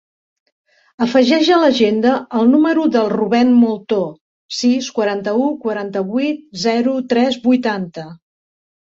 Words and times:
Afegeix 1.05 1.51
a 1.55 1.59
l'agenda 1.63 2.13
el 2.39 2.49
número 2.55 2.87
del 2.97 3.13
Rubèn 3.13 3.53
Molto: 3.59 4.01
sis, 4.63 4.91
quaranta-u, 4.99 5.49
quaranta-vuit, 5.69 6.45
zero, 6.69 7.01
tres, 7.17 7.43
vuitanta. 7.49 8.13